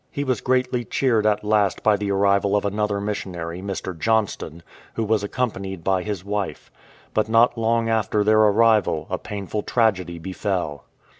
He 0.09 0.23
was 0.23 0.41
greatly 0.41 0.83
cheered 0.83 1.27
at 1.27 1.43
last 1.43 1.83
by 1.83 1.95
the 1.95 2.09
arrival 2.09 2.55
of 2.55 2.65
another 2.65 2.99
missionary, 2.99 3.61
Mr. 3.61 3.95
Johnston, 3.95 4.63
who 4.95 5.03
was 5.03 5.23
accompanied 5.23 5.83
by 5.83 6.01
his 6.01 6.25
wife. 6.25 6.71
But 7.13 7.29
not 7.29 7.55
long 7.55 7.87
after 7.87 8.23
their 8.23 8.39
arrival 8.39 9.05
a 9.11 9.19
painful 9.19 9.61
tragedy 9.61 10.17
befell. 10.17 10.85